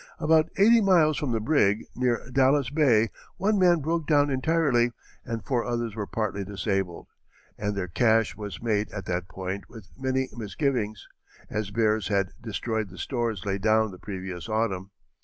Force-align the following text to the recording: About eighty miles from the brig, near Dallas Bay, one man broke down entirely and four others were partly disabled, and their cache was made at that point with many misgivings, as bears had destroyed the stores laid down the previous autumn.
About 0.17 0.49
eighty 0.57 0.81
miles 0.81 1.15
from 1.19 1.31
the 1.31 1.39
brig, 1.39 1.85
near 1.95 2.27
Dallas 2.31 2.71
Bay, 2.71 3.11
one 3.37 3.59
man 3.59 3.81
broke 3.81 4.07
down 4.07 4.31
entirely 4.31 4.93
and 5.25 5.45
four 5.45 5.63
others 5.63 5.95
were 5.95 6.07
partly 6.07 6.43
disabled, 6.43 7.05
and 7.55 7.75
their 7.75 7.87
cache 7.87 8.35
was 8.35 8.63
made 8.63 8.91
at 8.91 9.05
that 9.05 9.27
point 9.29 9.69
with 9.69 9.89
many 9.95 10.27
misgivings, 10.35 11.07
as 11.51 11.69
bears 11.69 12.07
had 12.07 12.31
destroyed 12.41 12.89
the 12.89 12.97
stores 12.97 13.45
laid 13.45 13.61
down 13.61 13.91
the 13.91 13.99
previous 13.99 14.49
autumn. 14.49 14.89